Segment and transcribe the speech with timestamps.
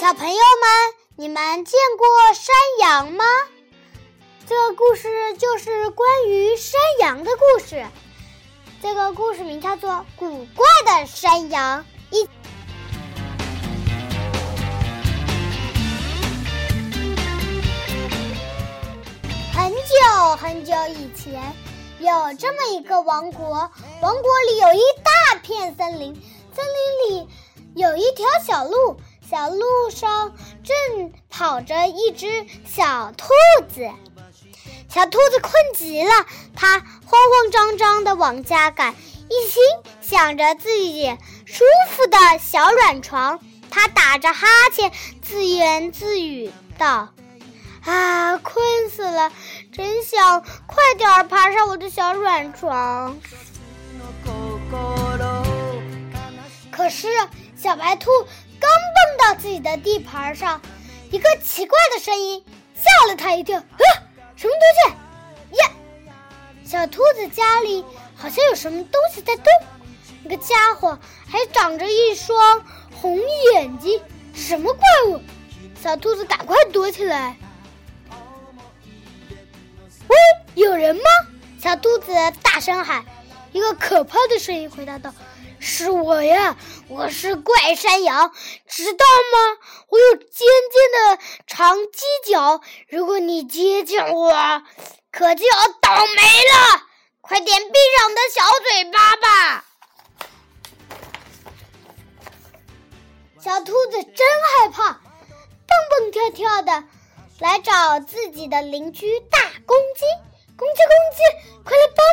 [0.00, 3.22] 小朋友们，你们见过山羊吗？
[4.46, 7.86] 这个故事就是关于山羊的故事。
[8.80, 11.84] 这个故事名叫做《古怪的山羊》。
[12.16, 12.26] 一
[19.52, 21.54] 很久很久以前，
[21.98, 23.70] 有这么一个王国，
[24.00, 26.14] 王国里有一大片森林，
[26.54, 27.28] 森林里
[27.74, 28.98] 有一条小路。
[29.30, 30.34] 小路上
[30.64, 33.28] 正跑着一只小兔
[33.72, 33.88] 子，
[34.88, 36.10] 小兔子困极了，
[36.56, 38.92] 它慌慌张张地往家赶，
[39.28, 39.62] 一心
[40.00, 41.16] 想着自己
[41.46, 43.38] 舒服的小软床。
[43.70, 44.90] 它打着哈欠，
[45.22, 47.10] 自言自语道
[47.86, 49.30] ：“啊，困死了，
[49.70, 53.16] 真想快点爬上我的小软床。”
[56.72, 57.06] 可是
[57.56, 58.10] 小白兔。
[59.18, 60.60] 到自己的地盘上，
[61.10, 62.44] 一个奇怪的声音
[62.74, 63.58] 吓了他一跳。
[63.58, 63.84] 啊，
[64.36, 64.94] 什么东
[65.50, 65.56] 西？
[65.56, 65.70] 呀，
[66.64, 67.84] 小兔子家里
[68.16, 69.44] 好像有什么东西在动。
[70.22, 73.18] 那个家伙还长着一双红
[73.52, 74.02] 眼睛，
[74.34, 75.20] 什么怪物？
[75.82, 77.36] 小兔子赶快躲起来。
[80.08, 80.16] 喂，
[80.54, 81.02] 有人吗？
[81.58, 83.04] 小兔子大声喊。
[83.52, 85.12] 一个可怕的声音回答道。
[85.60, 86.56] 是我呀，
[86.88, 88.32] 我是怪山羊，
[88.66, 89.58] 知道吗？
[89.88, 94.62] 我有尖尖的长犄角，如果你接近我，
[95.12, 96.86] 可就要倒霉了。
[97.20, 99.64] 快点闭上你的小嘴巴吧！
[103.44, 104.26] 小兔子真
[104.58, 106.84] 害怕，蹦蹦跳跳的
[107.38, 110.04] 来找自己的邻居大公鸡。
[110.56, 112.04] 公鸡，公鸡，快来帮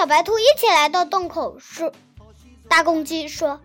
[0.00, 1.92] 小白兔一起来到洞口，说
[2.70, 3.60] ：“大公鸡说，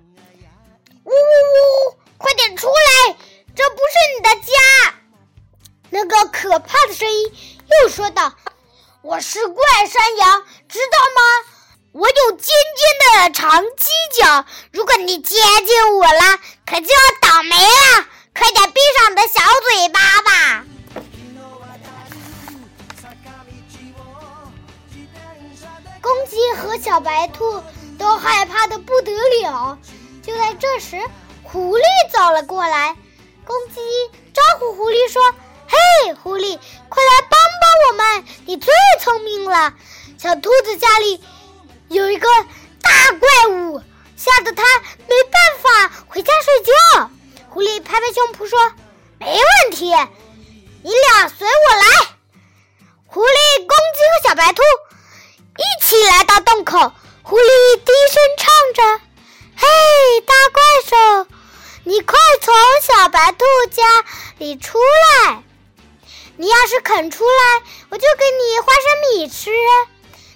[1.05, 3.15] 呜呜呜，快点出来，
[3.55, 4.93] 这不是你的家。”
[5.89, 7.33] 那个可怕的声音
[7.83, 8.33] 又说道
[9.01, 11.47] ：“我是怪山羊，知道吗？”
[11.95, 13.87] 我有尖尖的长犄
[14.21, 18.07] 角，如果你接近我了，可就要倒霉了。
[18.37, 20.65] 快点闭上你的小嘴巴吧！
[26.05, 27.63] 公鸡和小白兔
[27.97, 29.11] 都害怕的不得
[29.41, 29.79] 了。
[30.21, 31.01] 就在这时，
[31.41, 31.81] 狐狸
[32.13, 32.95] 走了过来。
[33.43, 33.81] 公鸡
[34.31, 35.19] 招呼狐狸说
[35.67, 38.25] ：“嘿，狐狸，快来帮帮我们！
[38.45, 39.73] 你最聪明了。
[40.19, 41.23] 小兔子家里……”
[41.89, 42.27] 有一个
[42.83, 43.81] 大怪物，
[44.15, 44.63] 吓得它
[45.07, 47.09] 没办法回家睡觉。
[47.49, 48.59] 狐狸拍拍胸脯说
[49.17, 49.87] ：“没问题，
[50.83, 52.09] 你俩随我来。”
[53.07, 54.61] 狐狸、公鸡和小白兔
[55.57, 56.91] 一起来到洞口。
[57.23, 59.05] 狐狸低声唱着
[59.57, 61.27] ：“嘿，大怪兽，
[61.83, 64.03] 你快从小白兔家
[64.37, 64.77] 里出
[65.23, 65.43] 来！
[66.37, 68.83] 你要是肯出来，我就给你花生
[69.19, 69.49] 米吃。”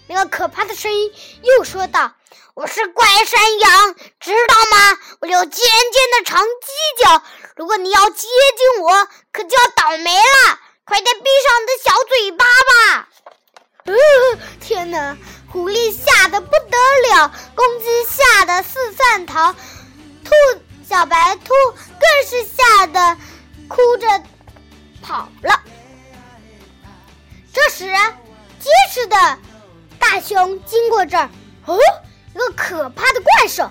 [0.08, 1.14] 那个可怕的声音
[1.44, 2.14] 又说道
[2.56, 4.98] ：“我是怪山羊，知道吗？
[5.22, 7.24] 我有尖尖的长犄角，
[7.56, 10.60] 如果你要接近我，可就要倒霉了。
[10.86, 13.08] 快点闭上你的小嘴巴吧！”
[13.94, 15.18] 呃， 天哪！
[15.52, 20.32] 狐狸吓得不得了，公鸡吓得四散逃，兔
[20.88, 23.18] 小白兔更是吓得
[23.68, 24.24] 哭着
[25.02, 25.60] 跑了。
[27.52, 27.86] 这时，
[28.60, 29.40] 结实的。
[29.98, 31.30] 大熊经过这儿，
[31.66, 31.78] 哦，
[32.34, 33.70] 一个可怕的怪兽，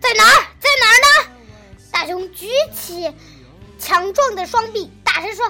[0.00, 0.34] 在哪儿？
[0.60, 1.30] 在哪儿呢？
[1.90, 3.12] 大熊举起
[3.78, 5.46] 强壮的双臂，大声说：“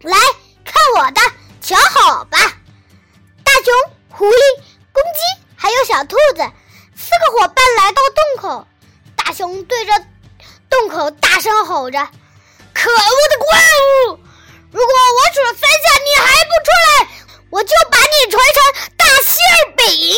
[0.00, 0.18] 来
[0.64, 1.20] 看我的，
[1.60, 2.38] 瞧好吧！”
[3.60, 3.74] 大熊、
[4.08, 5.20] 狐狸、公鸡
[5.54, 6.50] 还有小兔子
[6.96, 8.66] 四个伙伴来到洞口，
[9.14, 9.92] 大熊对着
[10.70, 11.98] 洞口大声吼着
[12.72, 13.58] ：“可恶的怪
[14.08, 14.20] 物！
[14.72, 15.76] 如果我数了三下
[16.06, 17.08] 你还不出来，
[17.50, 19.36] 我就把你锤成大馅……”
[19.76, 20.16] 饼，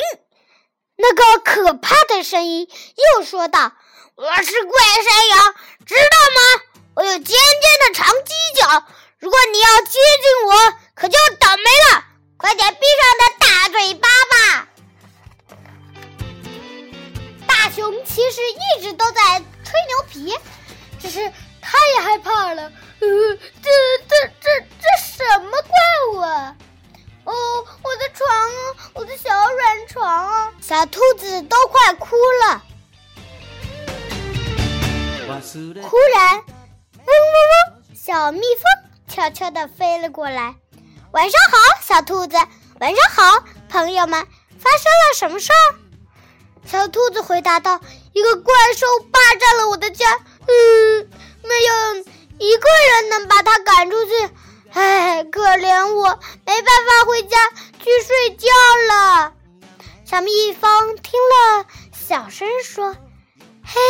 [0.94, 2.68] 那个可怕的声音
[3.16, 3.72] 又说道
[4.14, 6.00] ：“我是怪山羊，知道
[6.36, 6.62] 吗？
[6.94, 8.86] 我有尖尖的长犄角，
[9.18, 12.04] 如果你要接近我，可就倒霉了。
[12.42, 14.34] 快点闭上你的大嘴巴吧！”
[17.46, 20.36] 大熊其实一直都在吹牛皮，
[21.00, 22.64] 只是他也害怕了。
[22.64, 23.08] 呃，
[23.62, 23.70] 这、
[24.08, 25.70] 这、这、这什么怪
[26.10, 26.56] 物啊？
[27.24, 27.32] 哦，
[27.82, 28.28] 我的床，
[28.94, 32.64] 我的小软床，小兔子都快哭了。
[35.88, 38.64] 忽然，嗡嗡嗡，小蜜蜂
[39.08, 40.56] 悄悄地飞了过来。
[41.12, 42.36] 晚上好，小兔子。
[42.80, 44.26] 晚上好，朋友们。
[44.58, 45.74] 发生了什么事儿？
[46.64, 47.80] 小兔子回答道
[48.14, 50.08] ：“一个怪兽霸占了我的家，
[50.46, 51.10] 嗯，
[51.42, 52.04] 没有
[52.38, 54.30] 一个人能把它赶出去。
[54.72, 57.36] 唉，可怜我，没办法回家
[57.78, 58.48] 去睡觉
[58.88, 59.32] 了。”
[60.06, 62.96] 小蜜蜂听了，小声说
[63.66, 63.80] ：“嘿，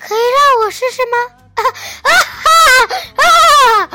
[0.00, 1.18] 可以让我试试吗？”
[1.54, 1.62] 啊
[2.02, 2.10] 啊
[2.42, 3.90] 哈啊！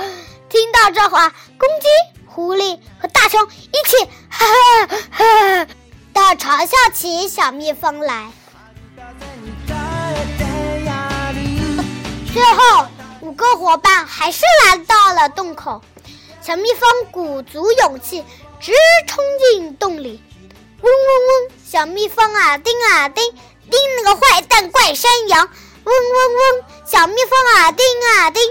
[0.48, 1.88] 听到这话，公鸡、
[2.31, 4.46] 狐狸和大熊一起哈
[4.88, 5.66] 哈哈
[6.14, 8.31] 的嘲笑起小蜜蜂来。
[12.31, 12.88] 最后，
[13.22, 15.81] 五个伙伴还是来到了洞口。
[16.42, 18.24] 小蜜蜂鼓足勇气，
[18.60, 18.74] 直
[19.08, 20.22] 冲进洞里。
[20.82, 21.52] 嗡嗡嗡！
[21.66, 23.24] 小蜜蜂啊，叮啊叮，
[23.70, 25.50] 叮那个坏蛋怪山羊。
[25.84, 26.64] 嗡嗡嗡！
[26.86, 28.42] 小蜜蜂啊，叮啊叮，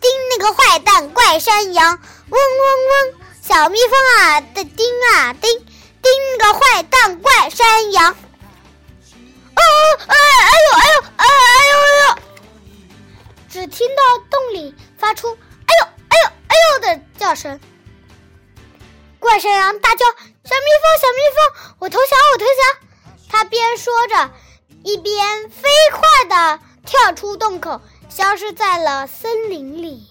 [0.00, 1.98] 叮那个坏蛋怪山羊。
[2.30, 2.40] 嗡嗡
[2.90, 3.17] 嗡！
[3.48, 5.50] 小蜜蜂啊的叮啊叮，
[6.02, 8.12] 叮个坏蛋怪山羊。
[8.12, 9.62] 哦，
[10.06, 11.26] 哎哎呦哎呦哎哎
[11.70, 12.18] 呦哎呦！
[13.48, 15.28] 只听到洞里发出
[15.64, 17.58] “哎呦哎呦哎呦”的叫声。
[19.18, 20.04] 怪山羊大叫
[20.44, 22.60] ：“小蜜蜂，小蜜蜂，我投降，我投降！”
[23.32, 24.30] 他边说着，
[24.84, 27.80] 一边飞快地跳出洞口，
[28.10, 30.06] 消失在了森林里。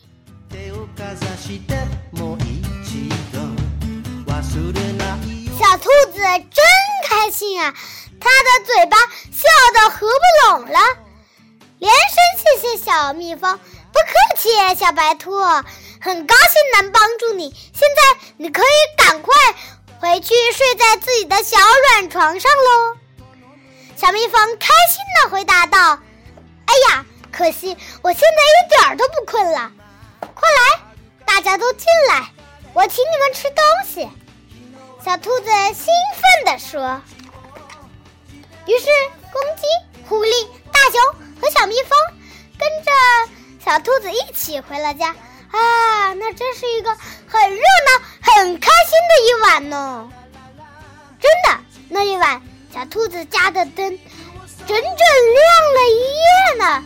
[5.69, 6.65] 小兔子真
[7.03, 7.73] 开心啊，
[8.21, 10.79] 它的嘴巴笑得合不拢了，
[11.77, 14.49] 连声谢谢小蜜蜂，不客气，
[14.79, 15.37] 小白兔。
[15.99, 19.35] 很高兴能帮助你，现在你可以赶快
[19.99, 22.97] 回去睡在自己的小软床上喽。
[23.97, 25.99] 小蜜蜂开心的回答道
[26.65, 29.69] ：“哎呀，可惜我现在一点儿都不困了。
[30.21, 30.81] 快来，
[31.25, 32.31] 大家都进来，
[32.73, 34.09] 我请你们吃东西。”
[35.07, 35.85] 小兔子兴
[36.17, 37.01] 奋地说。
[38.65, 38.87] 于是，
[39.31, 39.65] 公鸡、
[40.05, 41.01] 狐狸、大熊
[41.39, 41.97] 和小蜜蜂
[42.59, 42.91] 跟着
[43.63, 45.15] 小兔子一起回了家。
[45.49, 46.89] 啊，那真是一个
[47.25, 50.09] 很热闹、很开心的一晚呢！
[51.21, 52.41] 真的，那一晚
[52.75, 54.83] 小兔子家的灯整整亮
[55.73, 56.83] 了一夜呢，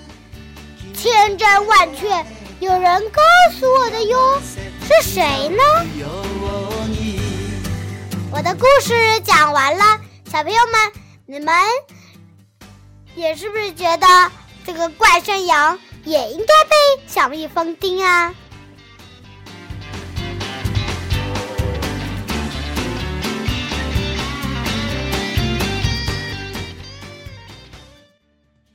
[0.93, 2.23] 千真万确。
[2.59, 3.23] 有人告
[3.59, 4.39] 诉我的哟，
[4.85, 5.63] 是谁呢？
[8.41, 10.91] 我的故事讲完了，小朋友们，
[11.27, 11.53] 你们
[13.13, 14.07] 也是不是觉得
[14.65, 18.33] 这个怪山羊也应该被小蜜蜂叮啊？